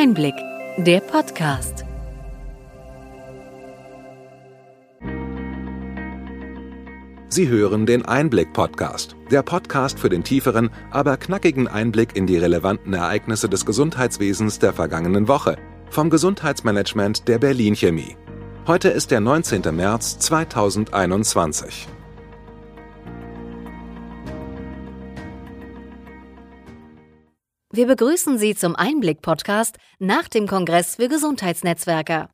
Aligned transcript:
Einblick, 0.00 0.36
der 0.76 1.00
Podcast. 1.00 1.84
Sie 7.28 7.48
hören 7.48 7.84
den 7.84 8.04
Einblick-Podcast, 8.04 9.16
der 9.32 9.42
Podcast 9.42 9.98
für 9.98 10.08
den 10.08 10.22
tieferen, 10.22 10.70
aber 10.92 11.16
knackigen 11.16 11.66
Einblick 11.66 12.14
in 12.14 12.28
die 12.28 12.36
relevanten 12.36 12.94
Ereignisse 12.94 13.48
des 13.48 13.66
Gesundheitswesens 13.66 14.60
der 14.60 14.72
vergangenen 14.72 15.26
Woche 15.26 15.56
vom 15.90 16.10
Gesundheitsmanagement 16.10 17.26
der 17.26 17.40
Berlin 17.40 17.74
Chemie. 17.74 18.16
Heute 18.68 18.90
ist 18.90 19.10
der 19.10 19.18
19. 19.18 19.74
März 19.74 20.20
2021. 20.20 21.88
Wir 27.78 27.86
begrüßen 27.86 28.38
Sie 28.38 28.54
zum 28.56 28.74
Einblick-Podcast 28.74 29.76
nach 30.00 30.26
dem 30.26 30.48
Kongress 30.48 30.96
für 30.96 31.06
Gesundheitsnetzwerker. 31.06 32.28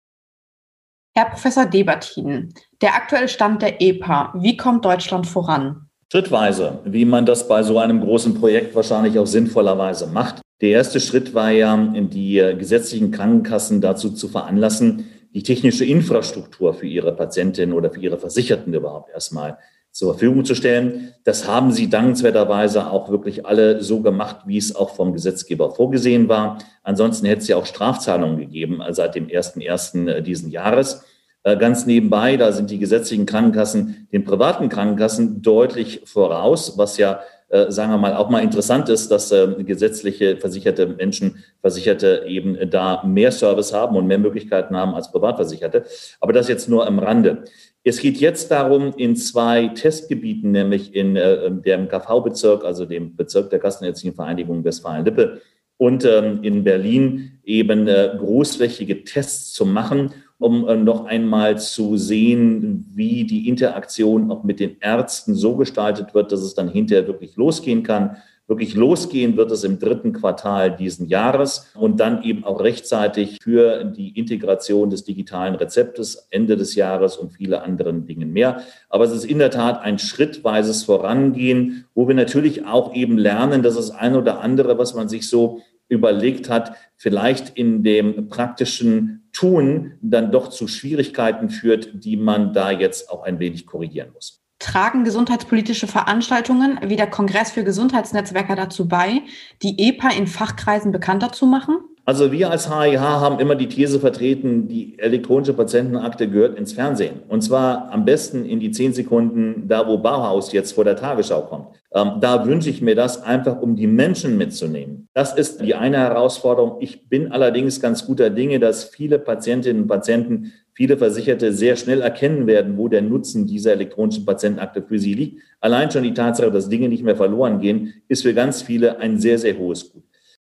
Herr 1.16 1.30
Professor 1.30 1.66
Debertin, 1.66 2.54
der 2.80 2.94
aktuelle 2.94 3.28
Stand 3.28 3.62
der 3.62 3.80
EPA, 3.82 4.34
wie 4.36 4.56
kommt 4.56 4.84
Deutschland 4.84 5.26
voran? 5.26 5.88
Schrittweise, 6.12 6.78
wie 6.84 7.04
man 7.04 7.26
das 7.26 7.48
bei 7.48 7.62
so 7.62 7.78
einem 7.78 8.00
großen 8.00 8.34
Projekt 8.34 8.74
wahrscheinlich 8.76 9.18
auch 9.18 9.26
sinnvollerweise 9.26 10.06
macht. 10.06 10.40
Der 10.60 10.70
erste 10.70 10.98
Schritt 10.98 11.34
war 11.34 11.50
ja, 11.50 11.76
die 11.76 12.54
gesetzlichen 12.58 13.12
Krankenkassen 13.12 13.80
dazu 13.80 14.10
zu 14.10 14.28
veranlassen, 14.28 15.06
die 15.34 15.42
technische 15.42 15.84
Infrastruktur 15.84 16.74
für 16.74 16.86
ihre 16.86 17.14
Patientinnen 17.14 17.74
oder 17.74 17.90
für 17.90 18.00
ihre 18.00 18.18
Versicherten 18.18 18.74
überhaupt 18.74 19.10
erstmal 19.10 19.58
zur 19.92 20.12
Verfügung 20.12 20.44
zu 20.44 20.54
stellen. 20.54 21.14
Das 21.24 21.46
haben 21.46 21.72
sie 21.72 21.88
dankenswerterweise 21.88 22.90
auch 22.90 23.08
wirklich 23.10 23.46
alle 23.46 23.82
so 23.82 24.00
gemacht, 24.00 24.38
wie 24.46 24.58
es 24.58 24.74
auch 24.74 24.94
vom 24.94 25.12
Gesetzgeber 25.12 25.70
vorgesehen 25.70 26.28
war. 26.28 26.58
Ansonsten 26.82 27.26
hätte 27.26 27.42
es 27.42 27.48
ja 27.48 27.56
auch 27.56 27.66
Strafzahlungen 27.66 28.38
gegeben 28.38 28.80
also 28.80 29.02
seit 29.02 29.14
dem 29.14 29.28
1.1. 29.28 30.20
diesen 30.20 30.50
Jahres. 30.50 31.04
Äh, 31.42 31.56
ganz 31.56 31.86
nebenbei, 31.86 32.36
da 32.36 32.52
sind 32.52 32.70
die 32.70 32.78
gesetzlichen 32.78 33.26
Krankenkassen 33.26 34.08
den 34.12 34.24
privaten 34.24 34.68
Krankenkassen 34.68 35.42
deutlich 35.42 36.02
voraus, 36.04 36.76
was 36.76 36.96
ja 36.98 37.14
äh, 37.14 37.37
sagen 37.68 37.90
wir 37.92 37.98
mal, 37.98 38.14
auch 38.14 38.28
mal 38.28 38.42
interessant 38.42 38.88
ist, 38.88 39.10
dass 39.10 39.32
äh, 39.32 39.62
gesetzliche 39.64 40.36
versicherte 40.36 40.86
Menschen, 40.86 41.42
Versicherte 41.60 42.24
eben 42.26 42.58
da 42.70 43.02
mehr 43.04 43.32
Service 43.32 43.72
haben 43.72 43.96
und 43.96 44.06
mehr 44.06 44.18
Möglichkeiten 44.18 44.76
haben 44.76 44.94
als 44.94 45.10
Privatversicherte. 45.10 45.84
Aber 46.20 46.32
das 46.32 46.48
jetzt 46.48 46.68
nur 46.68 46.86
am 46.86 46.98
Rande. 46.98 47.44
Es 47.84 48.00
geht 48.00 48.18
jetzt 48.18 48.50
darum, 48.50 48.92
in 48.96 49.16
zwei 49.16 49.68
Testgebieten, 49.68 50.50
nämlich 50.50 50.94
in 50.94 51.16
äh, 51.16 51.50
dem 51.50 51.88
KV-Bezirk, 51.88 52.64
also 52.64 52.84
dem 52.84 53.16
Bezirk 53.16 53.50
der 53.50 53.60
Kassenärztlichen 53.60 54.14
Vereinigung 54.14 54.62
Westfalen-Lippe 54.64 55.40
und 55.78 56.04
ähm, 56.04 56.40
in 56.42 56.64
Berlin 56.64 57.38
eben 57.44 57.88
äh, 57.88 58.14
großflächige 58.18 59.04
Tests 59.04 59.52
zu 59.52 59.64
machen 59.64 60.12
um 60.38 60.68
äh, 60.68 60.76
noch 60.76 61.06
einmal 61.06 61.58
zu 61.58 61.96
sehen, 61.96 62.86
wie 62.94 63.24
die 63.24 63.48
Interaktion 63.48 64.30
auch 64.30 64.44
mit 64.44 64.60
den 64.60 64.76
Ärzten 64.80 65.34
so 65.34 65.56
gestaltet 65.56 66.14
wird, 66.14 66.32
dass 66.32 66.40
es 66.40 66.54
dann 66.54 66.68
hinterher 66.68 67.06
wirklich 67.06 67.36
losgehen 67.36 67.82
kann. 67.82 68.16
Wirklich 68.46 68.74
losgehen 68.74 69.36
wird 69.36 69.50
es 69.50 69.62
im 69.62 69.78
dritten 69.78 70.14
Quartal 70.14 70.74
diesen 70.74 71.06
Jahres 71.06 71.70
und 71.74 72.00
dann 72.00 72.22
eben 72.22 72.44
auch 72.44 72.60
rechtzeitig 72.62 73.36
für 73.42 73.84
die 73.84 74.18
Integration 74.18 74.88
des 74.88 75.04
digitalen 75.04 75.54
Rezeptes 75.54 76.28
Ende 76.30 76.56
des 76.56 76.74
Jahres 76.74 77.18
und 77.18 77.30
viele 77.30 77.60
anderen 77.60 78.06
Dinge 78.06 78.24
mehr. 78.24 78.62
Aber 78.88 79.04
es 79.04 79.12
ist 79.12 79.26
in 79.26 79.38
der 79.38 79.50
Tat 79.50 79.82
ein 79.82 79.98
schrittweises 79.98 80.84
Vorangehen, 80.84 81.84
wo 81.94 82.08
wir 82.08 82.14
natürlich 82.14 82.64
auch 82.64 82.94
eben 82.94 83.18
lernen, 83.18 83.62
dass 83.62 83.74
das 83.74 83.90
eine 83.90 84.16
oder 84.16 84.40
andere, 84.40 84.78
was 84.78 84.94
man 84.94 85.10
sich 85.10 85.28
so 85.28 85.60
überlegt 85.90 86.48
hat, 86.48 86.72
vielleicht 86.96 87.50
in 87.50 87.82
dem 87.82 88.28
praktischen 88.28 89.27
Tun 89.38 89.92
dann 90.02 90.32
doch 90.32 90.48
zu 90.48 90.66
Schwierigkeiten 90.66 91.48
führt, 91.48 91.90
die 91.92 92.16
man 92.16 92.52
da 92.52 92.72
jetzt 92.72 93.08
auch 93.08 93.22
ein 93.22 93.38
wenig 93.38 93.66
korrigieren 93.66 94.10
muss. 94.12 94.42
Tragen 94.58 95.04
gesundheitspolitische 95.04 95.86
Veranstaltungen 95.86 96.80
wie 96.82 96.96
der 96.96 97.06
Kongress 97.06 97.52
für 97.52 97.62
Gesundheitsnetzwerker 97.62 98.56
dazu 98.56 98.88
bei, 98.88 99.22
die 99.62 99.88
EPA 99.88 100.10
in 100.10 100.26
Fachkreisen 100.26 100.90
bekannter 100.90 101.30
zu 101.30 101.46
machen? 101.46 101.76
Also 102.08 102.32
wir 102.32 102.50
als 102.50 102.74
HIH 102.74 102.98
haben 103.00 103.38
immer 103.38 103.54
die 103.54 103.68
These 103.68 104.00
vertreten, 104.00 104.66
die 104.66 104.98
elektronische 104.98 105.52
Patientenakte 105.52 106.26
gehört 106.26 106.58
ins 106.58 106.72
Fernsehen. 106.72 107.16
Und 107.28 107.42
zwar 107.42 107.92
am 107.92 108.06
besten 108.06 108.46
in 108.46 108.60
die 108.60 108.70
zehn 108.70 108.94
Sekunden, 108.94 109.68
da 109.68 109.86
wo 109.86 109.98
Bauhaus 109.98 110.52
jetzt 110.52 110.72
vor 110.72 110.84
der 110.84 110.96
Tagesschau 110.96 111.42
kommt. 111.42 111.66
Ähm, 111.92 112.12
da 112.22 112.46
wünsche 112.46 112.70
ich 112.70 112.80
mir 112.80 112.94
das 112.94 113.22
einfach, 113.22 113.60
um 113.60 113.76
die 113.76 113.86
Menschen 113.86 114.38
mitzunehmen. 114.38 115.08
Das 115.12 115.34
ist 115.34 115.60
die 115.60 115.74
eine 115.74 115.98
Herausforderung. 115.98 116.78
Ich 116.80 117.10
bin 117.10 117.30
allerdings 117.30 117.78
ganz 117.78 118.06
guter 118.06 118.30
Dinge, 118.30 118.58
dass 118.58 118.84
viele 118.84 119.18
Patientinnen 119.18 119.82
und 119.82 119.88
Patienten, 119.88 120.52
viele 120.72 120.96
Versicherte 120.96 121.52
sehr 121.52 121.76
schnell 121.76 122.00
erkennen 122.00 122.46
werden, 122.46 122.78
wo 122.78 122.88
der 122.88 123.02
Nutzen 123.02 123.46
dieser 123.46 123.72
elektronischen 123.72 124.24
Patientenakte 124.24 124.80
für 124.80 124.98
sie 124.98 125.12
liegt. 125.12 125.42
Allein 125.60 125.90
schon 125.90 126.04
die 126.04 126.14
Tatsache, 126.14 126.50
dass 126.50 126.70
Dinge 126.70 126.88
nicht 126.88 127.04
mehr 127.04 127.16
verloren 127.16 127.60
gehen, 127.60 127.92
ist 128.08 128.22
für 128.22 128.32
ganz 128.32 128.62
viele 128.62 128.98
ein 128.98 129.18
sehr, 129.18 129.38
sehr 129.38 129.58
hohes 129.58 129.92
Gut. 129.92 130.07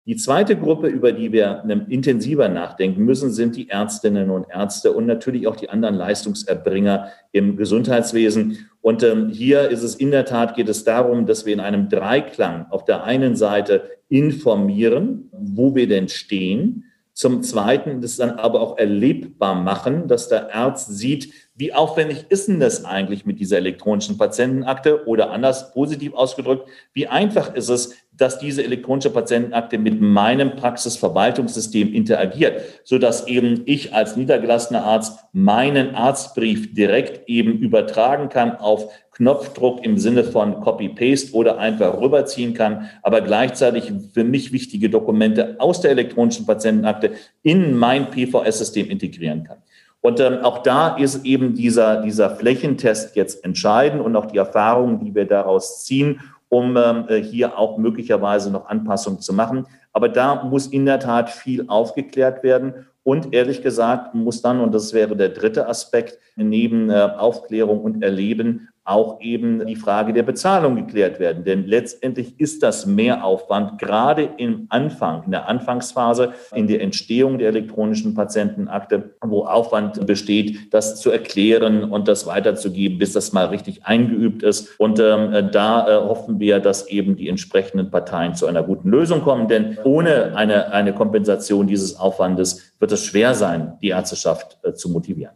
Die 0.05 0.17
zweite 0.17 0.57
Gruppe, 0.57 0.87
über 0.87 1.13
die 1.13 1.31
wir 1.31 1.63
intensiver 1.87 2.49
nachdenken 2.49 3.05
müssen, 3.05 3.31
sind 3.31 3.55
die 3.55 3.69
Ärztinnen 3.69 4.29
und 4.31 4.47
Ärzte 4.49 4.91
und 4.91 5.05
natürlich 5.05 5.47
auch 5.47 5.55
die 5.55 5.69
anderen 5.69 5.95
Leistungserbringer 5.95 7.07
im 7.31 7.55
Gesundheitswesen. 7.55 8.69
Und 8.81 9.01
ähm, 9.01 9.29
hier 9.29 9.69
ist 9.69 9.81
es 9.81 9.95
in 9.95 10.11
der 10.11 10.25
Tat, 10.25 10.55
geht 10.55 10.67
es 10.67 10.83
darum, 10.83 11.25
dass 11.25 11.45
wir 11.45 11.53
in 11.53 11.61
einem 11.61 11.87
Dreiklang 11.87 12.65
auf 12.69 12.83
der 12.83 13.05
einen 13.05 13.37
Seite 13.37 13.91
informieren, 14.09 15.29
wo 15.31 15.73
wir 15.73 15.87
denn 15.87 16.09
stehen. 16.09 16.83
Zum 17.13 17.41
Zweiten 17.41 18.01
das 18.01 18.17
dann 18.17 18.31
aber 18.31 18.59
auch 18.59 18.77
erlebbar 18.77 19.55
machen, 19.55 20.07
dass 20.09 20.27
der 20.27 20.53
Arzt 20.53 20.97
sieht, 20.97 21.31
wie 21.55 21.71
aufwendig 21.71 22.25
ist 22.29 22.47
denn 22.47 22.59
das 22.59 22.83
eigentlich 22.83 23.25
mit 23.25 23.39
dieser 23.39 23.57
elektronischen 23.57 24.17
Patientenakte? 24.17 25.05
Oder 25.05 25.29
anders 25.29 25.71
positiv 25.71 26.13
ausgedrückt, 26.13 26.67
wie 26.93 27.07
einfach 27.07 27.53
ist 27.53 27.69
es, 27.69 27.95
dass 28.17 28.39
diese 28.39 28.63
elektronische 28.63 29.09
Patientenakte 29.09 29.77
mit 29.77 29.99
meinem 30.01 30.55
Praxisverwaltungssystem 30.55 31.93
interagiert, 31.93 32.61
so 32.83 32.97
dass 32.97 33.27
eben 33.27 33.63
ich 33.65 33.93
als 33.93 34.15
niedergelassener 34.15 34.83
Arzt 34.83 35.19
meinen 35.31 35.95
Arztbrief 35.95 36.73
direkt 36.73 37.27
eben 37.27 37.57
übertragen 37.57 38.29
kann 38.29 38.55
auf 38.55 38.93
Knopfdruck 39.13 39.83
im 39.85 39.97
Sinne 39.97 40.23
von 40.23 40.59
Copy-Paste 40.61 41.33
oder 41.33 41.57
einfach 41.59 41.99
rüberziehen 41.99 42.53
kann, 42.53 42.89
aber 43.03 43.21
gleichzeitig 43.21 43.91
für 44.13 44.23
mich 44.23 44.51
wichtige 44.51 44.89
Dokumente 44.89 45.55
aus 45.59 45.81
der 45.81 45.91
elektronischen 45.91 46.45
Patientenakte 46.45 47.11
in 47.43 47.75
mein 47.75 48.09
PVS-System 48.09 48.89
integrieren 48.89 49.43
kann. 49.43 49.57
Und 50.01 50.19
ähm, 50.19 50.39
auch 50.39 50.63
da 50.63 50.97
ist 50.97 51.23
eben 51.23 51.53
dieser, 51.53 52.01
dieser 52.01 52.35
Flächentest 52.35 53.15
jetzt 53.15 53.43
entscheidend 53.45 54.01
und 54.01 54.17
auch 54.17 54.25
die 54.25 54.37
Erfahrungen, 54.37 54.99
die 54.99 55.15
wir 55.15 55.25
daraus 55.25 55.85
ziehen, 55.85 56.19
um 56.53 56.77
ähm, 56.77 57.05
äh, 57.07 57.21
hier 57.21 57.57
auch 57.57 57.77
möglicherweise 57.79 58.51
noch 58.51 58.67
Anpassungen 58.67 59.19
zu 59.19 59.33
machen. 59.33 59.65
Aber 59.91 60.07
da 60.07 60.43
muss 60.43 60.67
in 60.67 60.85
der 60.85 60.99
Tat 60.99 61.31
viel 61.31 61.65
aufgeklärt 61.67 62.43
werden. 62.43 62.85
Und 63.01 63.33
ehrlich 63.33 63.63
gesagt 63.63 64.13
muss 64.13 64.41
dann, 64.43 64.59
und 64.59 64.73
das 64.73 64.93
wäre 64.93 65.17
der 65.17 65.29
dritte 65.29 65.67
Aspekt, 65.67 66.19
neben 66.35 66.91
äh, 66.91 67.09
Aufklärung 67.17 67.81
und 67.81 68.03
Erleben 68.03 68.69
auch 68.85 69.21
eben 69.21 69.65
die 69.65 69.77
Frage 69.77 70.11
der 70.11 70.23
Bezahlung 70.23 70.75
geklärt 70.75 71.19
werden. 71.19 71.45
Denn 71.45 71.65
letztendlich 71.65 72.39
ist 72.39 72.63
das 72.63 72.85
Mehraufwand 72.85 73.79
gerade 73.79 74.29
im 74.37 74.65
Anfang, 74.69 75.23
in 75.23 75.31
der 75.31 75.47
Anfangsphase, 75.47 76.33
in 76.53 76.67
der 76.67 76.81
Entstehung 76.81 77.37
der 77.37 77.47
elektronischen 77.47 78.13
Patientenakte, 78.13 79.15
wo 79.21 79.45
Aufwand 79.45 80.05
besteht, 80.05 80.73
das 80.73 80.99
zu 80.99 81.11
erklären 81.11 81.85
und 81.85 82.09
das 82.09 82.27
weiterzugeben, 82.27 82.97
bis 82.97 83.13
das 83.13 83.31
mal 83.31 83.45
richtig 83.45 83.85
eingeübt 83.85 84.43
ist. 84.43 84.77
Und 84.79 84.99
ähm, 84.99 85.49
da 85.51 85.87
äh, 85.87 86.01
hoffen 86.01 86.39
wir, 86.39 86.59
dass 86.59 86.87
eben 86.87 87.15
die 87.15 87.29
entsprechenden 87.29 87.89
Parteien 87.89 88.35
zu 88.35 88.47
einer 88.47 88.63
guten 88.63 88.89
Lösung 88.89 89.21
kommen. 89.21 89.47
Denn 89.47 89.77
ohne 89.85 90.35
eine, 90.35 90.73
eine 90.73 90.93
Kompensation 90.93 91.67
dieses 91.67 91.97
Aufwandes 91.97 92.73
wird 92.79 92.91
es 92.91 93.05
schwer 93.05 93.33
sein, 93.33 93.77
die 93.81 93.89
Ärzteschaft 93.89 94.57
äh, 94.63 94.73
zu 94.73 94.89
motivieren. 94.89 95.35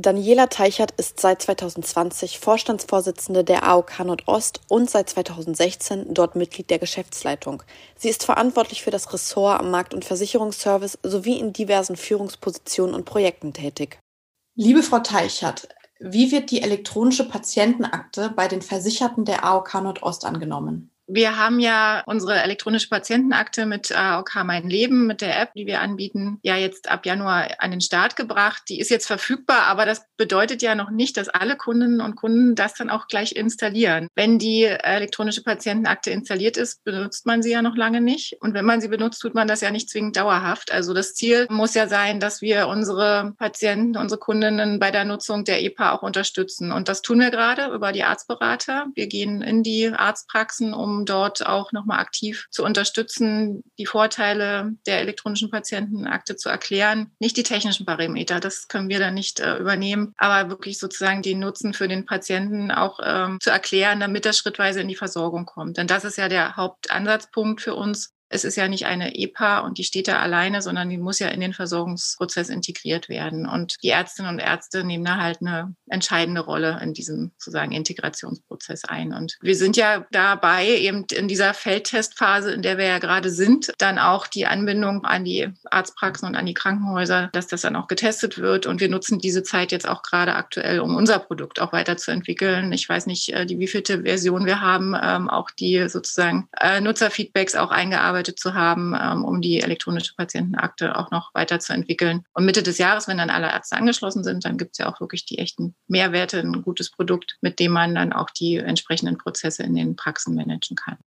Daniela 0.00 0.46
Teichert 0.46 0.92
ist 0.92 1.18
seit 1.18 1.42
2020 1.42 2.38
Vorstandsvorsitzende 2.38 3.42
der 3.42 3.64
AOK 3.64 3.98
Nordost 4.04 4.60
und 4.68 4.88
seit 4.88 5.10
2016 5.10 6.14
dort 6.14 6.36
Mitglied 6.36 6.70
der 6.70 6.78
Geschäftsleitung. 6.78 7.64
Sie 7.96 8.08
ist 8.08 8.24
verantwortlich 8.24 8.82
für 8.82 8.92
das 8.92 9.12
Ressort 9.12 9.58
am 9.58 9.72
Markt- 9.72 9.94
und 9.94 10.04
Versicherungsservice 10.04 10.98
sowie 11.02 11.40
in 11.40 11.52
diversen 11.52 11.96
Führungspositionen 11.96 12.94
und 12.94 13.06
Projekten 13.06 13.52
tätig. 13.52 13.98
Liebe 14.54 14.84
Frau 14.84 15.00
Teichert, 15.00 15.68
wie 15.98 16.30
wird 16.30 16.52
die 16.52 16.62
elektronische 16.62 17.28
Patientenakte 17.28 18.30
bei 18.36 18.46
den 18.46 18.62
Versicherten 18.62 19.24
der 19.24 19.44
AOK 19.44 19.74
Nordost 19.82 20.24
angenommen? 20.24 20.92
Wir 21.10 21.38
haben 21.38 21.58
ja 21.58 22.02
unsere 22.04 22.42
elektronische 22.42 22.90
Patientenakte 22.90 23.64
mit 23.64 23.96
AOK 23.96 24.36
äh, 24.36 24.44
Mein 24.44 24.68
Leben, 24.68 25.06
mit 25.06 25.22
der 25.22 25.40
App, 25.40 25.54
die 25.54 25.66
wir 25.66 25.80
anbieten, 25.80 26.38
ja 26.42 26.56
jetzt 26.56 26.90
ab 26.90 27.06
Januar 27.06 27.48
an 27.58 27.70
den 27.70 27.80
Start 27.80 28.14
gebracht. 28.14 28.64
Die 28.68 28.78
ist 28.78 28.90
jetzt 28.90 29.06
verfügbar, 29.06 29.62
aber 29.68 29.86
das 29.86 30.02
bedeutet 30.18 30.60
ja 30.60 30.74
noch 30.74 30.90
nicht, 30.90 31.16
dass 31.16 31.30
alle 31.30 31.56
Kundinnen 31.56 32.02
und 32.02 32.14
Kunden 32.14 32.54
das 32.54 32.74
dann 32.74 32.90
auch 32.90 33.06
gleich 33.06 33.34
installieren. 33.34 34.08
Wenn 34.14 34.38
die 34.38 34.64
elektronische 34.64 35.42
Patientenakte 35.42 36.10
installiert 36.10 36.58
ist, 36.58 36.84
benutzt 36.84 37.24
man 37.24 37.42
sie 37.42 37.52
ja 37.52 37.62
noch 37.62 37.74
lange 37.76 38.02
nicht. 38.02 38.36
Und 38.40 38.52
wenn 38.52 38.66
man 38.66 38.82
sie 38.82 38.88
benutzt, 38.88 39.22
tut 39.22 39.34
man 39.34 39.48
das 39.48 39.62
ja 39.62 39.70
nicht 39.70 39.88
zwingend 39.88 40.16
dauerhaft. 40.16 40.70
Also 40.72 40.92
das 40.92 41.14
Ziel 41.14 41.46
muss 41.48 41.72
ja 41.72 41.88
sein, 41.88 42.20
dass 42.20 42.42
wir 42.42 42.68
unsere 42.68 43.32
Patienten, 43.38 43.96
unsere 43.96 44.20
Kundinnen 44.20 44.78
bei 44.78 44.90
der 44.90 45.06
Nutzung 45.06 45.44
der 45.44 45.62
EPA 45.62 45.92
auch 45.92 46.02
unterstützen. 46.02 46.70
Und 46.70 46.88
das 46.88 47.00
tun 47.00 47.20
wir 47.20 47.30
gerade 47.30 47.72
über 47.74 47.92
die 47.92 48.04
Arztberater. 48.04 48.88
Wir 48.94 49.06
gehen 49.06 49.40
in 49.40 49.62
die 49.62 49.88
Arztpraxen, 49.88 50.74
um 50.74 50.97
dort 51.06 51.46
auch 51.46 51.72
nochmal 51.72 52.00
aktiv 52.00 52.46
zu 52.50 52.64
unterstützen, 52.64 53.62
die 53.78 53.86
Vorteile 53.86 54.72
der 54.86 55.00
elektronischen 55.00 55.50
Patientenakte 55.50 56.36
zu 56.36 56.48
erklären. 56.48 57.10
Nicht 57.18 57.36
die 57.36 57.42
technischen 57.42 57.86
Parameter, 57.86 58.40
das 58.40 58.68
können 58.68 58.88
wir 58.88 58.98
dann 58.98 59.14
nicht 59.14 59.40
äh, 59.40 59.56
übernehmen, 59.56 60.14
aber 60.16 60.50
wirklich 60.50 60.78
sozusagen 60.78 61.22
den 61.22 61.38
Nutzen 61.38 61.74
für 61.74 61.88
den 61.88 62.06
Patienten 62.06 62.70
auch 62.70 63.00
ähm, 63.02 63.38
zu 63.40 63.50
erklären, 63.50 64.00
damit 64.00 64.26
er 64.26 64.32
schrittweise 64.32 64.80
in 64.80 64.88
die 64.88 64.96
Versorgung 64.96 65.46
kommt. 65.46 65.76
Denn 65.76 65.86
das 65.86 66.04
ist 66.04 66.18
ja 66.18 66.28
der 66.28 66.56
Hauptansatzpunkt 66.56 67.60
für 67.60 67.74
uns, 67.74 68.14
es 68.30 68.44
ist 68.44 68.56
ja 68.56 68.68
nicht 68.68 68.86
eine 68.86 69.16
EPA 69.16 69.60
und 69.60 69.78
die 69.78 69.84
steht 69.84 70.08
da 70.08 70.18
alleine, 70.18 70.62
sondern 70.62 70.88
die 70.88 70.98
muss 70.98 71.18
ja 71.18 71.28
in 71.28 71.40
den 71.40 71.54
Versorgungsprozess 71.54 72.48
integriert 72.50 73.08
werden. 73.08 73.46
Und 73.48 73.76
die 73.82 73.88
Ärztinnen 73.88 74.32
und 74.32 74.38
Ärzte 74.38 74.84
nehmen 74.84 75.04
da 75.04 75.16
halt 75.16 75.38
eine 75.40 75.74
entscheidende 75.88 76.42
Rolle 76.42 76.78
in 76.82 76.92
diesem 76.92 77.32
sozusagen 77.38 77.72
Integrationsprozess 77.72 78.84
ein. 78.84 79.14
Und 79.14 79.38
wir 79.40 79.56
sind 79.56 79.76
ja 79.76 80.06
dabei, 80.10 80.68
eben 80.68 81.06
in 81.12 81.28
dieser 81.28 81.54
Feldtestphase, 81.54 82.52
in 82.52 82.62
der 82.62 82.76
wir 82.76 82.86
ja 82.86 82.98
gerade 82.98 83.30
sind, 83.30 83.72
dann 83.78 83.98
auch 83.98 84.26
die 84.26 84.46
Anbindung 84.46 85.04
an 85.04 85.24
die 85.24 85.48
Arztpraxen 85.70 86.28
und 86.28 86.34
an 86.34 86.46
die 86.46 86.54
Krankenhäuser, 86.54 87.30
dass 87.32 87.46
das 87.46 87.62
dann 87.62 87.76
auch 87.76 87.88
getestet 87.88 88.38
wird. 88.38 88.66
Und 88.66 88.80
wir 88.80 88.88
nutzen 88.88 89.18
diese 89.18 89.42
Zeit 89.42 89.72
jetzt 89.72 89.88
auch 89.88 90.02
gerade 90.02 90.34
aktuell, 90.34 90.80
um 90.80 90.96
unser 90.96 91.18
Produkt 91.18 91.60
auch 91.60 91.72
weiterzuentwickeln. 91.72 92.72
Ich 92.72 92.88
weiß 92.88 93.06
nicht, 93.06 93.30
äh, 93.32 93.46
die 93.46 93.58
wievielte 93.58 94.02
Version 94.02 94.44
wir 94.44 94.60
haben, 94.60 94.94
ähm, 95.00 95.30
auch 95.30 95.50
die 95.50 95.88
sozusagen 95.88 96.48
äh, 96.60 96.80
Nutzerfeedbacks 96.80 97.54
auch 97.54 97.70
eingearbeitet 97.70 98.17
gearbeitet 98.18 98.38
zu 98.38 98.54
haben, 98.54 98.94
ähm, 99.00 99.24
um 99.24 99.40
die 99.40 99.60
elektronische 99.60 100.14
Patientenakte 100.16 100.96
auch 100.96 101.10
noch 101.10 101.32
weiterzuentwickeln. 101.34 102.24
Und 102.34 102.44
Mitte 102.44 102.62
des 102.62 102.78
Jahres, 102.78 103.06
wenn 103.06 103.18
dann 103.18 103.30
alle 103.30 103.48
Ärzte 103.48 103.76
angeschlossen 103.76 104.24
sind, 104.24 104.44
dann 104.44 104.58
gibt 104.58 104.72
es 104.72 104.78
ja 104.78 104.92
auch 104.92 105.00
wirklich 105.00 105.24
die 105.24 105.38
echten 105.38 105.74
Mehrwerte, 105.86 106.40
ein 106.40 106.62
gutes 106.62 106.90
Produkt, 106.90 107.36
mit 107.40 107.60
dem 107.60 107.72
man 107.72 107.94
dann 107.94 108.12
auch 108.12 108.30
die 108.30 108.56
entsprechenden 108.56 109.18
Prozesse 109.18 109.62
in 109.62 109.74
den 109.74 109.96
Praxen 109.96 110.34
managen 110.34 110.76
kann. 110.76 110.98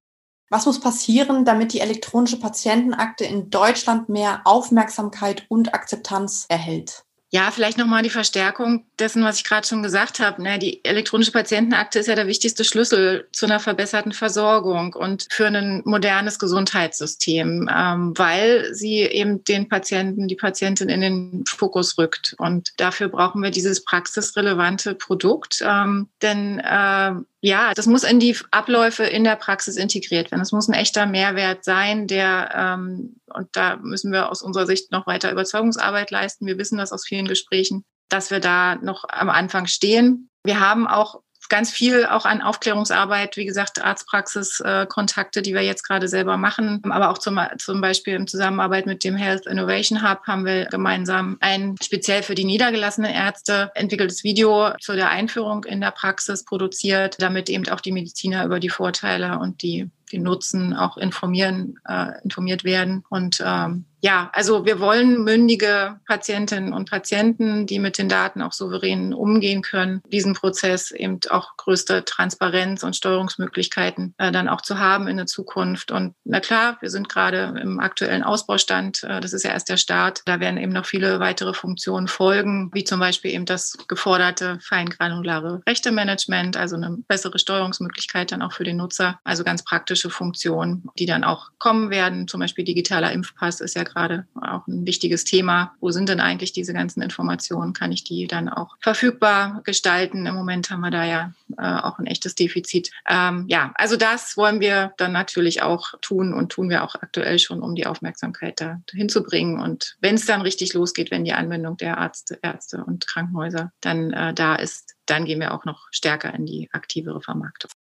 Was 0.50 0.66
muss 0.66 0.80
passieren, 0.80 1.46
damit 1.46 1.74
die 1.74 1.80
elektronische 1.80 2.40
Patientenakte 2.40 3.24
in 3.24 3.50
Deutschland 3.50 4.10
mehr 4.10 4.42
Aufmerksamkeit 4.44 5.46
und 5.48 5.74
Akzeptanz 5.74 6.46
erhält? 6.50 7.04
Ja, 7.34 7.50
vielleicht 7.50 7.78
nochmal 7.78 8.04
die 8.04 8.10
Verstärkung 8.10 8.86
dessen, 9.00 9.24
was 9.24 9.38
ich 9.38 9.46
gerade 9.46 9.66
schon 9.66 9.82
gesagt 9.82 10.20
habe. 10.20 10.44
Ne, 10.44 10.60
die 10.60 10.84
elektronische 10.84 11.32
Patientenakte 11.32 12.00
ist 12.00 12.08
ja 12.08 12.16
der 12.16 12.28
wichtigste 12.28 12.66
Schlüssel 12.66 13.30
zu 13.32 13.46
einer 13.46 13.62
verbesserten 13.62 14.12
Versorgung 14.12 14.94
und 14.94 15.28
für 15.32 15.48
ein 15.48 15.82
modernes 15.86 16.40
Gesundheitssystem, 16.40 17.70
ähm, 17.74 18.14
weil 18.18 18.74
sie 18.74 19.00
eben 19.04 19.46
den 19.46 19.70
Patienten, 19.70 20.28
die 20.28 20.36
Patientin 20.36 20.90
in 20.90 21.00
den 21.00 21.44
Fokus 21.48 21.98
rückt. 21.98 22.36
Und 22.38 22.74
dafür 22.76 23.08
brauchen 23.08 23.42
wir 23.42 23.52
dieses 23.52 23.86
praxisrelevante 23.86 24.94
Produkt. 24.94 25.64
Ähm, 25.66 26.10
denn 26.22 26.60
äh, 26.60 27.14
ja, 27.42 27.74
das 27.74 27.88
muss 27.88 28.04
in 28.04 28.20
die 28.20 28.38
Abläufe 28.52 29.04
in 29.04 29.24
der 29.24 29.36
Praxis 29.36 29.76
integriert 29.76 30.30
werden. 30.32 30.42
Es 30.42 30.52
muss 30.52 30.68
ein 30.68 30.76
echter 30.76 31.08
Mehrwert 31.08 31.64
sein, 31.64 32.06
der, 32.06 32.52
ähm, 32.56 33.20
und 33.34 33.50
da 33.54 33.78
müssen 33.78 34.12
wir 34.12 34.30
aus 34.30 34.44
unserer 34.44 34.68
Sicht 34.68 34.92
noch 34.92 35.08
weiter 35.08 35.32
Überzeugungsarbeit 35.32 36.12
leisten. 36.12 36.46
Wir 36.46 36.60
wissen 36.60 36.78
das 36.78 36.92
aus 36.92 37.06
vielen 37.06 37.28
Gesprächen, 37.28 37.84
dass 38.10 38.30
wir 38.30 38.40
da 38.40 38.76
noch 38.76 39.06
am 39.10 39.30
Anfang 39.32 39.66
stehen. 39.66 40.30
Wir 40.44 40.60
haben 40.60 40.88
auch 40.88 41.22
ganz 41.52 41.70
viel 41.70 42.06
auch 42.06 42.26
an 42.26 42.42
Aufklärungsarbeit, 42.42 43.36
wie 43.36 43.46
gesagt, 43.46 43.84
Arztpraxis-Kontakte, 43.84 45.40
äh, 45.40 45.44
die 45.44 45.54
wir 45.54 45.62
jetzt 45.62 45.84
gerade 45.84 46.08
selber 46.08 46.38
machen. 46.38 46.82
Aber 46.90 47.10
auch 47.10 47.18
zum, 47.18 47.40
zum 47.58 47.82
Beispiel 47.82 48.16
in 48.16 48.26
Zusammenarbeit 48.26 48.86
mit 48.86 49.04
dem 49.04 49.18
Health 49.18 49.46
Innovation 49.46 50.02
Hub 50.02 50.26
haben 50.26 50.46
wir 50.46 50.66
gemeinsam 50.68 51.38
ein 51.42 51.76
speziell 51.84 52.24
für 52.24 52.36
die 52.36 52.46
niedergelassenen 52.46 53.12
Ärzte 53.12 53.70
entwickeltes 53.76 54.24
Video 54.24 54.72
zu 54.80 54.94
der 54.94 55.10
Einführung 55.10 55.66
in 55.66 55.82
der 55.82 55.92
Praxis 55.92 56.46
produziert, 56.46 57.18
damit 57.20 57.50
eben 57.50 57.68
auch 57.68 57.82
die 57.82 57.92
Mediziner 57.92 58.46
über 58.46 58.62
die 58.62 58.70
Vorteile 58.70 59.38
und 59.38 59.62
die 59.62 59.92
den 60.14 60.24
Nutzen 60.24 60.74
auch 60.74 60.98
informieren, 60.98 61.80
äh, 61.88 62.22
informiert 62.24 62.64
werden. 62.64 63.04
Und 63.10 63.44
ähm, 63.46 63.86
ja, 64.02 64.32
also 64.34 64.66
wir 64.66 64.80
wollen 64.80 65.24
mündige 65.24 66.00
Patientinnen 66.08 66.74
und 66.74 66.90
Patienten, 66.90 67.68
die 67.68 67.78
mit 67.78 68.00
den 68.00 68.10
Daten 68.10 68.42
auch 68.42 68.52
souverän 68.52 69.14
umgehen 69.14 69.62
können, 69.62 70.02
diesen 70.08 70.34
Prozess 70.34 70.90
eben 70.90 71.20
auch 71.30 71.56
größte 71.58 72.04
Transparenz 72.04 72.84
und 72.84 72.96
Steuerungsmöglichkeiten 72.96 74.16
äh, 74.18 74.32
dann 74.32 74.50
auch 74.50 74.62
zu 74.62 74.80
haben 74.80 75.08
in 75.08 75.18
der 75.18 75.28
Zukunft. 75.28 75.92
Und 75.92 76.16
na 76.24 76.40
klar, 76.40 76.78
wir 76.82 76.90
sind 76.90 77.10
gerade 77.10 77.60
im 77.62 77.80
aktuellen 77.80 78.24
Ausbaustand. 78.24 79.04
Äh, 79.04 79.22
das 79.22 79.34
ist 79.34 79.44
ja 79.44 79.52
erst 79.52 79.70
der 79.70 79.78
Start. 79.78 80.22
Da 80.26 80.40
werden 80.40 80.58
eben 80.58 80.74
noch 80.74 80.86
viele 80.86 81.20
weitere 81.20 81.54
Funktionen 81.54 82.08
folgen, 82.08 82.72
wie 82.74 82.84
zum 82.84 83.00
Beispiel 83.00 83.32
eben 83.32 83.46
das 83.46 83.78
geforderte 83.88 84.58
feingranulare 84.62 85.62
Rechtemanagement, 85.68 86.58
also 86.58 86.76
eine 86.76 86.98
bessere 87.08 87.38
Steuerungsmöglichkeit 87.38 88.32
dann 88.32 88.42
auch 88.42 88.54
für 88.54 88.64
den 88.64 88.78
Nutzer. 88.78 89.20
Also 89.24 89.44
ganz 89.44 89.64
praktische 89.64 90.10
Funktionen, 90.10 90.90
die 90.98 91.06
dann 91.06 91.24
auch 91.24 91.52
kommen 91.60 91.92
werden. 91.92 92.28
Zum 92.28 92.40
Beispiel 92.40 92.66
digitaler 92.66 93.12
Impfpass 93.12 93.62
ist 93.62 93.76
ja 93.76 93.84
gerade 93.94 94.26
auch 94.36 94.68
ein 94.68 94.86
wichtiges 94.86 95.24
Thema. 95.24 95.74
Wo 95.80 95.92
sind 95.92 96.10
denn 96.10 96.20
eigentlich 96.20 96.54
diese 96.54 96.74
ganzen 96.74 97.02
Informationen? 97.02 97.74
Kann 97.74 97.92
ich 97.92 98.04
die 98.04 98.28
dann 98.28 98.50
auch 98.50 98.78
verfügbar 98.80 99.62
gestalten? 99.64 100.26
Im 100.26 100.36
Moment 100.36 100.70
haben 100.70 100.82
wir 100.82 100.92
da 100.92 101.06
ja 101.06 101.34
äh, 101.58 101.62
auch 101.62 102.00
ein 102.00 102.06
echtes 102.06 102.36
Defizit. 102.36 102.92
Ähm, 103.08 103.46
ja, 103.48 103.72
also 103.76 103.98
das 103.98 104.38
wollen 104.38 104.60
wir 104.60 104.94
dann 104.98 105.12
natürlich 105.12 105.62
auch 105.62 105.94
tun 106.02 106.34
und 106.34 106.52
tun 106.52 106.70
wir 106.70 106.84
auch 106.84 106.96
aktuell 106.96 107.40
schon, 107.40 107.62
um 107.62 107.76
die 107.76 107.86
Aufmerksamkeit 107.86 108.62
da 108.62 108.82
hinzubringen. 108.92 109.60
Und 109.60 109.98
wenn 110.02 110.16
es 110.16 110.26
dann 110.26 110.42
richtig 110.42 110.74
losgeht, 110.74 111.12
wenn 111.12 111.26
die 111.26 111.34
Anwendung 111.34 111.78
der 111.78 111.98
Ärzte, 111.98 112.40
Ärzte 112.42 112.84
und 112.84 113.08
Krankenhäuser 113.08 113.72
dann 113.82 114.12
äh, 114.14 114.34
da 114.34 114.56
ist, 114.56 114.96
dann 115.06 115.26
gehen 115.26 115.40
wir 115.40 115.54
auch 115.54 115.66
noch 115.66 115.88
stärker 115.92 116.34
in 116.34 116.46
die 116.46 116.70
aktivere 116.72 117.22
Vermarktung. 117.22 117.72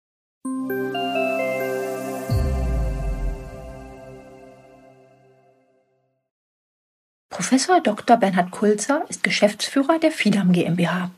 Professor 7.40 7.80
Dr. 7.80 8.18
Bernhard 8.18 8.50
Kulzer 8.50 9.06
ist 9.08 9.22
Geschäftsführer 9.22 9.98
der 9.98 10.12
FIDAM 10.12 10.52
GmbH. 10.52 11.10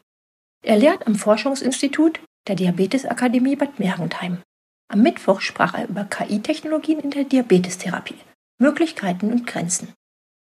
Er 0.65 0.77
lehrt 0.77 1.05
am 1.09 1.17
Forschungsinstitut 1.17 2.21
der 2.47 2.55
Diabetesakademie 2.55 3.57
Bad 3.57 3.81
Mergentheim. 3.81 4.41
Am 4.87 5.03
Mittwoch 5.03 5.41
sprach 5.41 5.75
er 5.75 5.89
über 5.89 6.05
KI-Technologien 6.05 7.01
in 7.01 7.11
der 7.11 7.25
Diabetestherapie, 7.25 8.21
Möglichkeiten 8.61 9.33
und 9.33 9.49
Grenzen. 9.49 9.95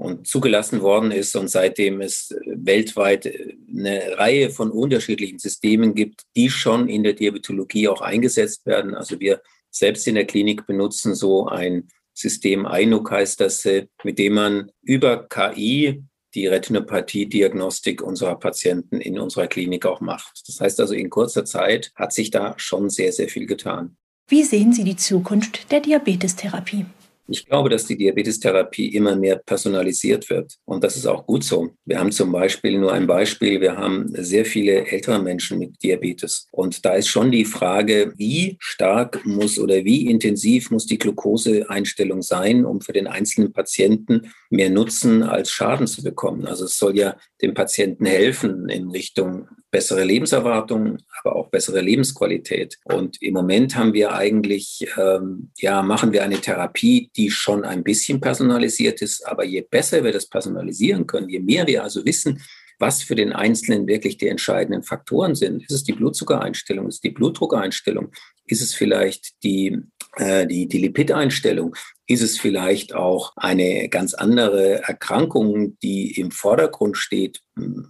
und 0.00 0.26
zugelassen 0.26 0.80
worden 0.80 1.12
ist 1.12 1.36
und 1.36 1.48
seitdem 1.48 2.00
es 2.00 2.34
weltweit 2.46 3.30
eine 3.68 4.16
Reihe 4.16 4.48
von 4.48 4.70
unterschiedlichen 4.70 5.38
Systemen 5.38 5.94
gibt, 5.94 6.22
die 6.36 6.48
schon 6.48 6.88
in 6.88 7.02
der 7.02 7.12
Diabetologie 7.12 7.86
auch 7.88 8.00
eingesetzt 8.00 8.64
werden. 8.64 8.94
Also 8.94 9.20
wir 9.20 9.42
selbst 9.70 10.08
in 10.08 10.14
der 10.14 10.24
Klinik 10.24 10.66
benutzen 10.66 11.14
so 11.14 11.48
ein 11.48 11.88
System 12.14 12.66
INUC 12.66 13.10
heißt 13.10 13.40
das, 13.40 13.64
äh, 13.66 13.86
mit 14.02 14.18
dem 14.18 14.34
man 14.34 14.70
über 14.82 15.28
KI 15.28 16.02
die 16.34 16.46
Retinopathie-Diagnostik 16.46 18.02
unserer 18.02 18.36
Patienten 18.36 19.00
in 19.00 19.18
unserer 19.18 19.48
Klinik 19.48 19.84
auch 19.84 20.00
macht. 20.00 20.42
Das 20.46 20.60
heißt 20.60 20.80
also, 20.80 20.94
in 20.94 21.10
kurzer 21.10 21.44
Zeit 21.44 21.92
hat 21.94 22.12
sich 22.12 22.30
da 22.30 22.54
schon 22.56 22.88
sehr, 22.88 23.12
sehr 23.12 23.28
viel 23.28 23.46
getan. 23.46 23.96
Wie 24.28 24.44
sehen 24.44 24.72
Sie 24.72 24.84
die 24.84 24.96
Zukunft 24.96 25.70
der 25.72 25.80
Diabetestherapie? 25.80 26.86
Ich 27.30 27.46
glaube, 27.46 27.68
dass 27.70 27.86
die 27.86 27.96
Diabetestherapie 27.96 28.88
immer 28.94 29.14
mehr 29.16 29.36
personalisiert 29.36 30.28
wird. 30.30 30.56
Und 30.64 30.82
das 30.82 30.96
ist 30.96 31.06
auch 31.06 31.26
gut 31.26 31.44
so. 31.44 31.70
Wir 31.84 31.98
haben 31.98 32.10
zum 32.10 32.32
Beispiel 32.32 32.78
nur 32.78 32.92
ein 32.92 33.06
Beispiel. 33.06 33.60
Wir 33.60 33.76
haben 33.76 34.12
sehr 34.14 34.44
viele 34.44 34.86
ältere 34.86 35.22
Menschen 35.22 35.58
mit 35.58 35.82
Diabetes. 35.82 36.46
Und 36.50 36.84
da 36.84 36.94
ist 36.94 37.08
schon 37.08 37.30
die 37.30 37.44
Frage, 37.44 38.12
wie 38.16 38.56
stark 38.58 39.24
muss 39.24 39.58
oder 39.58 39.84
wie 39.84 40.10
intensiv 40.10 40.70
muss 40.70 40.86
die 40.86 40.98
Glukoseeinstellung 40.98 42.22
sein, 42.22 42.64
um 42.64 42.80
für 42.80 42.92
den 42.92 43.06
einzelnen 43.06 43.52
Patienten 43.52 44.32
mehr 44.50 44.70
Nutzen 44.70 45.22
als 45.22 45.50
Schaden 45.50 45.86
zu 45.86 46.02
bekommen. 46.02 46.46
Also 46.46 46.64
es 46.64 46.76
soll 46.78 46.96
ja 46.96 47.16
dem 47.42 47.54
Patienten 47.54 48.06
helfen 48.06 48.68
in 48.68 48.90
Richtung 48.90 49.46
bessere 49.70 50.04
Lebenserwartung, 50.04 50.98
aber 51.22 51.36
auch 51.36 51.48
bessere 51.48 51.80
Lebensqualität. 51.80 52.78
Und 52.84 53.22
im 53.22 53.34
Moment 53.34 53.76
haben 53.76 53.92
wir 53.92 54.12
eigentlich, 54.12 54.86
ähm, 54.98 55.50
ja, 55.58 55.82
machen 55.82 56.12
wir 56.12 56.24
eine 56.24 56.40
Therapie, 56.40 57.10
die 57.20 57.30
schon 57.30 57.64
ein 57.64 57.84
bisschen 57.84 58.20
personalisiert 58.20 59.02
ist. 59.02 59.26
Aber 59.26 59.44
je 59.44 59.60
besser 59.60 60.02
wir 60.02 60.12
das 60.12 60.26
personalisieren 60.26 61.06
können, 61.06 61.28
je 61.28 61.40
mehr 61.40 61.66
wir 61.66 61.82
also 61.84 62.04
wissen, 62.04 62.42
was 62.78 63.02
für 63.02 63.14
den 63.14 63.34
Einzelnen 63.34 63.86
wirklich 63.86 64.16
die 64.16 64.28
entscheidenden 64.28 64.82
Faktoren 64.82 65.34
sind. 65.34 65.62
Ist 65.64 65.70
es 65.70 65.84
die 65.84 65.92
Blutzuckereinstellung? 65.92 66.88
Ist 66.88 66.94
es 66.94 67.00
die 67.02 67.10
Blutdruckeinstellung? 67.10 68.10
Ist 68.46 68.62
es 68.62 68.72
vielleicht 68.72 69.42
die, 69.42 69.78
äh, 70.16 70.46
die, 70.46 70.66
die 70.66 70.78
Lipideinstellung? 70.78 71.76
Ist 72.06 72.22
es 72.22 72.38
vielleicht 72.38 72.94
auch 72.94 73.34
eine 73.36 73.90
ganz 73.90 74.14
andere 74.14 74.82
Erkrankung, 74.82 75.78
die 75.80 76.18
im 76.18 76.30
Vordergrund 76.30 76.96
steht? 76.96 77.42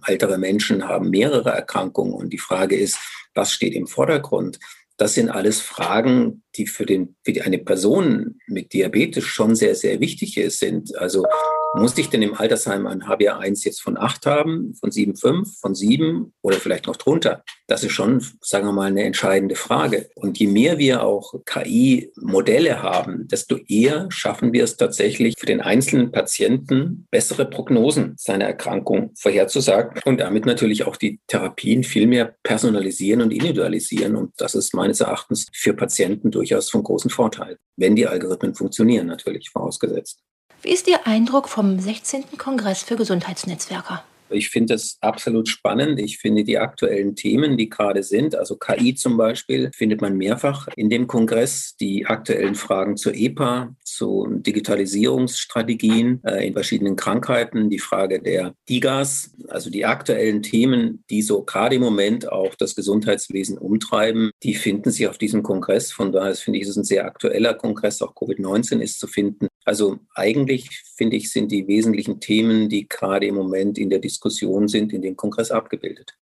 Ältere 0.05 0.37
Menschen 0.37 0.89
haben 0.89 1.09
mehrere 1.09 1.51
Erkrankungen 1.51 2.13
und 2.13 2.33
die 2.33 2.37
Frage 2.37 2.75
ist, 2.75 2.99
was 3.33 3.53
steht 3.53 3.73
im 3.75 3.87
Vordergrund? 3.87 4.59
Das 4.97 5.13
sind 5.13 5.29
alles 5.29 5.61
Fragen, 5.61 6.43
die 6.55 6.67
für, 6.67 6.85
den, 6.85 7.15
für 7.23 7.43
eine 7.43 7.59
Person 7.59 8.39
mit 8.47 8.73
Diabetes 8.73 9.23
schon 9.23 9.55
sehr, 9.55 9.75
sehr 9.75 9.99
wichtig 9.99 10.39
sind. 10.49 10.95
Also 10.97 11.25
muss 11.73 11.97
ich 11.97 12.09
denn 12.09 12.21
im 12.21 12.33
Altersheim 12.33 12.85
ein 12.85 13.03
HbA1 13.03 13.63
jetzt 13.63 13.81
von 13.81 13.97
8 13.97 14.25
haben, 14.25 14.73
von 14.75 14.89
7,5, 14.89 15.59
von 15.61 15.73
7 15.73 16.33
oder 16.41 16.57
vielleicht 16.57 16.87
noch 16.87 16.97
drunter? 16.97 17.43
Das 17.67 17.83
ist 17.85 17.93
schon, 17.93 18.21
sagen 18.41 18.65
wir 18.65 18.73
mal, 18.73 18.87
eine 18.87 19.03
entscheidende 19.03 19.55
Frage. 19.55 20.09
Und 20.15 20.37
je 20.37 20.47
mehr 20.47 20.77
wir 20.77 21.03
auch 21.03 21.33
KI-Modelle 21.45 22.83
haben, 22.83 23.29
desto 23.29 23.57
eher 23.69 24.07
schaffen 24.09 24.51
wir 24.51 24.65
es 24.65 24.75
tatsächlich 24.75 25.35
für 25.39 25.45
den 25.45 25.61
einzelnen 25.61 26.11
Patienten 26.11 27.07
bessere 27.09 27.45
Prognosen 27.45 28.15
seiner 28.17 28.45
Erkrankung 28.45 29.13
vorherzusagen 29.15 30.01
und 30.03 30.19
damit 30.19 30.45
natürlich 30.45 30.83
auch 30.83 30.97
die 30.97 31.21
Therapien 31.27 31.85
viel 31.85 32.07
mehr 32.07 32.35
personalisieren 32.43 33.21
und 33.21 33.31
individualisieren. 33.31 34.17
Und 34.17 34.33
das 34.37 34.55
ist 34.55 34.73
meines 34.73 34.99
Erachtens 34.99 35.47
für 35.53 35.73
Patienten 35.73 36.31
durchaus 36.41 36.71
von 36.71 36.81
großem 36.81 37.11
Vorteil, 37.11 37.57
wenn 37.77 37.95
die 37.95 38.07
Algorithmen 38.07 38.55
funktionieren, 38.55 39.05
natürlich 39.05 39.51
vorausgesetzt. 39.51 40.23
Wie 40.63 40.71
ist 40.71 40.87
Ihr 40.87 41.05
Eindruck 41.05 41.47
vom 41.47 41.79
16. 41.79 42.37
Kongress 42.39 42.81
für 42.81 42.95
Gesundheitsnetzwerker? 42.95 44.03
Ich 44.31 44.49
finde 44.49 44.73
das 44.73 44.97
absolut 45.01 45.47
spannend. 45.47 45.99
Ich 45.99 46.17
finde 46.17 46.43
die 46.43 46.57
aktuellen 46.57 47.15
Themen, 47.15 47.57
die 47.57 47.69
gerade 47.69 48.03
sind, 48.03 48.35
also 48.35 48.55
KI 48.55 48.95
zum 48.95 49.17
Beispiel, 49.17 49.71
findet 49.73 50.01
man 50.01 50.17
mehrfach 50.17 50.67
in 50.75 50.89
dem 50.89 51.07
Kongress. 51.07 51.75
Die 51.79 52.05
aktuellen 52.05 52.55
Fragen 52.55 52.97
zur 52.97 53.13
EPA, 53.13 53.75
zu 53.83 54.27
Digitalisierungsstrategien 54.29 56.21
äh, 56.23 56.47
in 56.47 56.53
verschiedenen 56.53 56.95
Krankheiten, 56.95 57.69
die 57.69 57.79
Frage 57.79 58.21
der 58.21 58.53
DIGAs, 58.69 59.31
also 59.47 59.69
die 59.69 59.85
aktuellen 59.85 60.41
Themen, 60.41 61.03
die 61.09 61.21
so 61.21 61.43
gerade 61.43 61.75
im 61.75 61.81
Moment 61.81 62.31
auch 62.31 62.55
das 62.55 62.75
Gesundheitswesen 62.75 63.57
umtreiben, 63.57 64.31
die 64.43 64.55
finden 64.55 64.91
sich 64.91 65.07
auf 65.07 65.17
diesem 65.17 65.43
Kongress. 65.43 65.91
Von 65.91 66.11
daher 66.11 66.35
finde 66.35 66.59
ich, 66.59 66.63
es 66.63 66.71
ist 66.71 66.77
ein 66.77 66.83
sehr 66.83 67.05
aktueller 67.05 67.53
Kongress. 67.53 68.01
Auch 68.01 68.15
Covid-19 68.15 68.79
ist 68.79 68.99
zu 68.99 69.07
finden. 69.07 69.47
Also 69.63 69.99
eigentlich 70.15 70.69
finde 70.95 71.17
ich, 71.17 71.31
sind 71.31 71.51
die 71.51 71.67
wesentlichen 71.67 72.19
Themen, 72.19 72.67
die 72.67 72.87
gerade 72.87 73.27
im 73.27 73.35
Moment 73.35 73.77
in 73.77 73.89
der 73.89 73.99
Diskussion 73.99 74.67
sind, 74.67 74.91
in 74.91 75.01
dem 75.01 75.15
Kongress 75.15 75.51
abgebildet. 75.51 76.17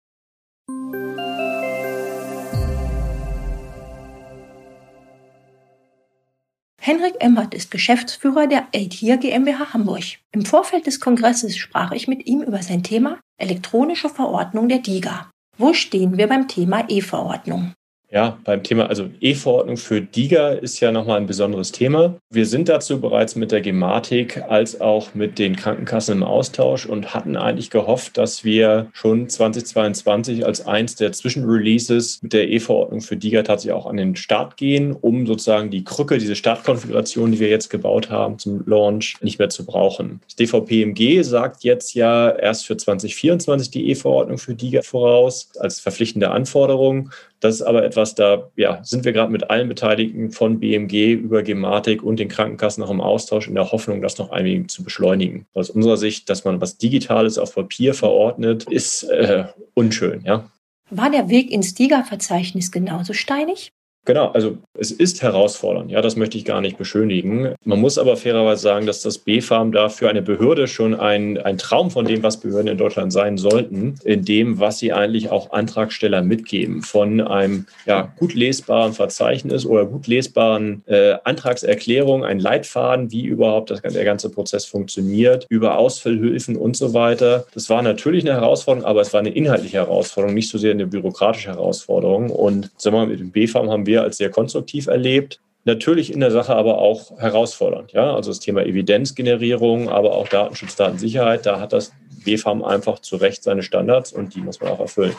Henrik 6.79 7.15
Emmert 7.19 7.53
ist 7.55 7.71
Geschäftsführer 7.71 8.47
der 8.47 8.67
AITIR 8.73 9.17
GmbH 9.17 9.73
Hamburg. 9.73 10.03
Im 10.31 10.45
Vorfeld 10.45 10.85
des 10.85 10.99
Kongresses 10.99 11.57
sprach 11.57 11.91
ich 11.91 12.07
mit 12.07 12.27
ihm 12.27 12.41
über 12.41 12.61
sein 12.61 12.83
Thema 12.83 13.19
elektronische 13.37 14.07
Verordnung 14.07 14.69
der 14.69 14.79
DIGA. 14.79 15.29
Wo 15.57 15.73
stehen 15.73 16.17
wir 16.17 16.27
beim 16.27 16.47
Thema 16.47 16.85
E-Verordnung? 16.87 17.73
Ja, 18.15 18.39
beim 18.45 18.63
Thema, 18.63 18.87
also 18.87 19.09
E-Verordnung 19.19 19.75
für 19.75 19.99
DIGA 19.99 20.51
ist 20.51 20.79
ja 20.79 20.93
nochmal 20.93 21.17
ein 21.17 21.27
besonderes 21.27 21.73
Thema. 21.73 22.15
Wir 22.29 22.45
sind 22.45 22.69
dazu 22.69 23.01
bereits 23.01 23.35
mit 23.35 23.51
der 23.51 23.59
Gematik 23.59 24.41
als 24.47 24.79
auch 24.79 25.13
mit 25.15 25.37
den 25.37 25.57
Krankenkassen 25.57 26.19
im 26.19 26.23
Austausch 26.23 26.85
und 26.85 27.13
hatten 27.13 27.35
eigentlich 27.35 27.71
gehofft, 27.71 28.17
dass 28.17 28.45
wir 28.45 28.87
schon 28.93 29.27
2022 29.27 30.45
als 30.45 30.65
eins 30.65 30.95
der 30.95 31.11
Zwischenreleases 31.11 32.23
mit 32.23 32.31
der 32.31 32.47
E-Verordnung 32.47 33.01
für 33.01 33.17
DIGA 33.17 33.43
tatsächlich 33.43 33.73
auch 33.73 33.85
an 33.85 33.97
den 33.97 34.15
Start 34.15 34.55
gehen, 34.55 34.93
um 34.93 35.27
sozusagen 35.27 35.69
die 35.69 35.83
Krücke, 35.83 36.17
diese 36.17 36.37
Startkonfiguration, 36.37 37.33
die 37.33 37.39
wir 37.41 37.49
jetzt 37.49 37.67
gebaut 37.67 38.11
haben 38.11 38.39
zum 38.39 38.63
Launch, 38.65 39.17
nicht 39.19 39.39
mehr 39.39 39.49
zu 39.49 39.65
brauchen. 39.65 40.21
Das 40.23 40.37
DVPMG 40.37 41.21
sagt 41.23 41.65
jetzt 41.65 41.93
ja 41.95 42.29
erst 42.29 42.65
für 42.65 42.77
2024 42.77 43.71
die 43.71 43.89
E-Verordnung 43.89 44.37
für 44.37 44.55
DIGA 44.55 44.83
voraus 44.83 45.49
als 45.59 45.81
verpflichtende 45.81 46.31
Anforderung. 46.31 47.11
Das 47.39 47.55
ist 47.55 47.61
aber 47.61 47.83
etwas, 47.83 48.15
da 48.15 48.49
ja, 48.55 48.83
sind 48.83 49.05
wir 49.05 49.11
gerade 49.11 49.31
mit 49.31 49.49
allen 49.49 49.67
Beteiligten 49.67 50.31
von 50.31 50.59
BMG 50.59 51.13
über 51.13 51.43
Gematik 51.43 52.01
und 52.01 52.19
den 52.19 52.29
Krankenkassen 52.29 52.81
noch 52.81 52.89
im 52.89 53.01
Austausch 53.01 53.47
in 53.47 53.55
der 53.55 53.71
Hoffnung, 53.71 54.01
das 54.01 54.17
noch 54.17 54.31
ein 54.31 54.67
zu 54.67 54.83
beschleunigen. 54.83 55.45
Aus 55.53 55.69
unserer 55.69 55.97
Sicht, 55.97 56.29
dass 56.29 56.45
man 56.45 56.61
was 56.61 56.77
Digitales 56.77 57.37
auf 57.37 57.53
Papier 57.53 57.93
verordnet, 57.93 58.63
ist 58.63 59.03
äh, 59.03 59.45
unschön. 59.73 60.23
Ja? 60.25 60.49
War 60.89 61.09
der 61.09 61.29
Weg 61.29 61.51
ins 61.51 61.73
DIGA-Verzeichnis 61.73 62.71
genauso 62.71 63.13
steinig? 63.13 63.71
Genau, 64.05 64.27
also 64.27 64.57
es 64.77 64.91
ist 64.91 65.23
herausfordernd, 65.23 65.89
ja, 65.89 65.99
das 66.01 66.15
möchte 66.15 66.37
ich 66.37 66.45
gar 66.45 66.61
nicht 66.61 66.77
beschönigen. 66.77 67.55
Man 67.63 67.81
muss 67.81 67.97
aber 67.97 68.17
fairerweise 68.17 68.61
sagen, 68.61 68.85
dass 68.85 69.01
das 69.01 69.17
B-Farm 69.17 69.71
da 69.71 69.89
für 69.89 70.09
eine 70.09 70.21
Behörde 70.21 70.67
schon 70.67 70.93
ein, 70.93 71.39
ein 71.39 71.57
Traum 71.57 71.89
von 71.89 72.05
dem, 72.05 72.21
was 72.21 72.39
Behörden 72.39 72.67
in 72.67 72.77
Deutschland 72.77 73.11
sein 73.11 73.39
sollten, 73.39 73.95
in 74.03 74.23
dem, 74.23 74.59
was 74.59 74.77
sie 74.77 74.93
eigentlich 74.93 75.31
auch 75.31 75.51
Antragsteller 75.51 76.21
mitgeben, 76.21 76.83
von 76.83 77.19
einem 77.19 77.65
ja, 77.87 78.13
gut 78.17 78.35
lesbaren 78.35 78.93
Verzeichnis 78.93 79.65
oder 79.65 79.85
gut 79.85 80.05
lesbaren 80.05 80.83
äh, 80.85 81.15
Antragserklärung, 81.23 82.23
ein 82.23 82.39
Leitfaden, 82.39 83.11
wie 83.11 83.25
überhaupt 83.25 83.71
das, 83.71 83.81
der 83.81 84.05
ganze 84.05 84.29
Prozess 84.29 84.65
funktioniert, 84.65 85.47
über 85.49 85.79
Ausfüllhilfen 85.79 86.57
und 86.57 86.77
so 86.77 86.93
weiter. 86.93 87.45
Das 87.55 87.71
war 87.71 87.81
natürlich 87.81 88.23
eine 88.23 88.39
Herausforderung, 88.39 88.87
aber 88.87 89.01
es 89.01 89.13
war 89.13 89.21
eine 89.21 89.29
inhaltliche 89.29 89.77
Herausforderung, 89.77 90.35
nicht 90.35 90.49
so 90.49 90.59
sehr 90.59 90.71
eine 90.71 90.85
bürokratische 90.85 91.49
Herausforderung. 91.49 92.29
Und 92.29 92.69
sagen 92.77 92.95
wir 92.95 92.99
mal, 92.99 93.07
mit 93.07 93.19
dem 93.19 93.31
B-Farm 93.31 93.71
haben 93.71 93.87
wir 93.87 93.94
wir 93.95 94.03
als 94.03 94.17
sehr 94.17 94.29
konstruktiv 94.29 94.87
erlebt. 94.87 95.39
Natürlich 95.63 96.13
in 96.13 96.19
der 96.19 96.31
Sache 96.31 96.55
aber 96.55 96.77
auch 96.77 97.17
herausfordernd. 97.17 97.93
Ja? 97.93 98.13
Also 98.13 98.29
das 98.29 98.39
Thema 98.39 98.63
Evidenzgenerierung, 98.63 99.89
aber 99.89 100.13
auch 100.13 100.27
Datenschutz, 100.27 100.75
Datensicherheit, 100.75 101.45
da 101.45 101.59
hat 101.59 101.73
das 101.73 101.91
BFAM 102.23 102.63
einfach 102.63 102.99
zu 102.99 103.15
Recht 103.15 103.43
seine 103.43 103.63
Standards 103.63 104.11
und 104.11 104.35
die 104.35 104.41
muss 104.41 104.59
man 104.59 104.71
auch 104.71 104.79
erfüllen. 104.79 105.15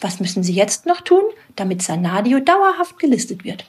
Was 0.00 0.20
müssen 0.20 0.42
Sie 0.42 0.52
jetzt 0.52 0.86
noch 0.86 1.00
tun, 1.00 1.22
damit 1.56 1.82
Sanadio 1.82 2.40
dauerhaft 2.40 2.98
gelistet 2.98 3.44
wird? 3.44 3.64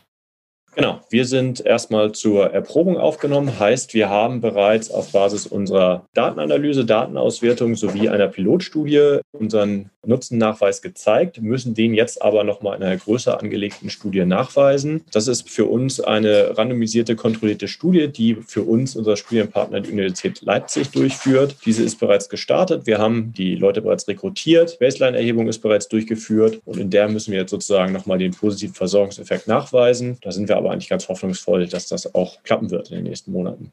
Genau, 0.79 1.01
wir 1.09 1.25
sind 1.25 1.59
erstmal 1.65 2.13
zur 2.13 2.53
Erprobung 2.53 2.97
aufgenommen, 2.97 3.59
heißt, 3.59 3.93
wir 3.93 4.07
haben 4.09 4.39
bereits 4.39 4.89
auf 4.89 5.11
Basis 5.11 5.45
unserer 5.45 6.05
Datenanalyse, 6.13 6.85
Datenauswertung 6.85 7.75
sowie 7.75 8.07
einer 8.07 8.29
Pilotstudie 8.29 9.19
unseren 9.33 9.89
Nutzennachweis 10.05 10.81
gezeigt, 10.81 11.41
müssen 11.41 11.73
den 11.73 11.93
jetzt 11.93 12.21
aber 12.21 12.45
nochmal 12.45 12.77
in 12.77 12.83
einer 12.83 12.95
größer 12.95 13.39
angelegten 13.39 13.89
Studie 13.89 14.23
nachweisen. 14.23 15.03
Das 15.11 15.27
ist 15.27 15.49
für 15.49 15.65
uns 15.65 15.99
eine 15.99 16.57
randomisierte, 16.57 17.17
kontrollierte 17.17 17.67
Studie, 17.67 18.07
die 18.07 18.35
für 18.35 18.63
uns 18.63 18.95
unser 18.95 19.17
Studienpartner 19.17 19.81
die 19.81 19.91
Universität 19.91 20.41
Leipzig 20.41 20.91
durchführt. 20.91 21.57
Diese 21.65 21.83
ist 21.83 21.99
bereits 21.99 22.29
gestartet. 22.29 22.85
Wir 22.85 22.97
haben 22.97 23.33
die 23.33 23.55
Leute 23.55 23.81
bereits 23.81 24.07
rekrutiert. 24.07 24.79
Baseline-Erhebung 24.79 25.49
ist 25.49 25.59
bereits 25.59 25.89
durchgeführt 25.89 26.61
und 26.63 26.79
in 26.79 26.89
der 26.89 27.09
müssen 27.09 27.33
wir 27.33 27.41
jetzt 27.41 27.51
sozusagen 27.51 27.91
nochmal 27.91 28.17
den 28.17 28.31
positiven 28.31 28.75
Versorgungseffekt 28.75 29.47
nachweisen. 29.47 30.17
Da 30.21 30.31
sind 30.31 30.47
wir 30.47 30.55
aber 30.69 30.73
eigentlich 30.73 30.89
ganz 30.89 31.09
hoffnungsvoll, 31.09 31.67
dass 31.67 31.87
das 31.87 32.13
auch 32.13 32.43
klappen 32.43 32.69
wird 32.69 32.91
in 32.91 32.97
den 32.97 33.05
nächsten 33.05 33.31
Monaten. 33.31 33.71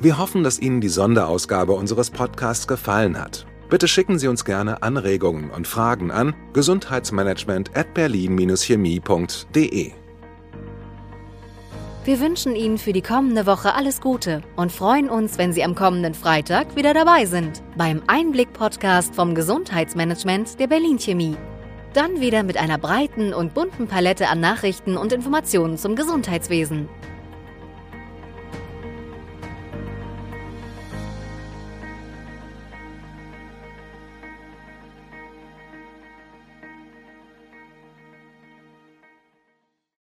Wir 0.00 0.18
hoffen, 0.18 0.42
dass 0.42 0.58
Ihnen 0.58 0.82
die 0.82 0.90
Sonderausgabe 0.90 1.72
unseres 1.72 2.10
Podcasts 2.10 2.68
gefallen 2.68 3.18
hat. 3.18 3.46
Bitte 3.70 3.88
schicken 3.88 4.18
Sie 4.18 4.28
uns 4.28 4.44
gerne 4.44 4.82
Anregungen 4.82 5.50
und 5.50 5.66
Fragen 5.66 6.10
an 6.10 6.34
gesundheitsmanagement 6.52 7.74
at 7.74 7.94
berlin-chemie.de. 7.94 10.03
Wir 12.04 12.20
wünschen 12.20 12.54
Ihnen 12.54 12.76
für 12.76 12.92
die 12.92 13.00
kommende 13.00 13.46
Woche 13.46 13.74
alles 13.74 14.02
Gute 14.02 14.42
und 14.56 14.70
freuen 14.70 15.08
uns, 15.08 15.38
wenn 15.38 15.54
Sie 15.54 15.64
am 15.64 15.74
kommenden 15.74 16.12
Freitag 16.12 16.76
wieder 16.76 16.92
dabei 16.92 17.24
sind 17.24 17.62
beim 17.78 18.02
Einblick-Podcast 18.06 19.14
vom 19.14 19.34
Gesundheitsmanagement 19.34 20.60
der 20.60 20.66
Berlin 20.66 20.98
Chemie. 20.98 21.34
Dann 21.94 22.20
wieder 22.20 22.42
mit 22.42 22.58
einer 22.58 22.76
breiten 22.76 23.32
und 23.32 23.54
bunten 23.54 23.86
Palette 23.86 24.28
an 24.28 24.40
Nachrichten 24.40 24.98
und 24.98 25.14
Informationen 25.14 25.78
zum 25.78 25.96
Gesundheitswesen. 25.96 26.90